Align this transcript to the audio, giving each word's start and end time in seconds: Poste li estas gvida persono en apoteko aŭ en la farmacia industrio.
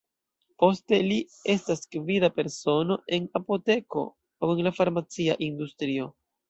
Poste 0.61 0.97
li 1.11 1.17
estas 1.55 1.83
gvida 1.97 2.31
persono 2.39 2.99
en 3.19 3.31
apoteko 3.43 4.05
aŭ 4.49 4.55
en 4.59 4.67
la 4.71 4.75
farmacia 4.81 5.43
industrio. 5.53 6.15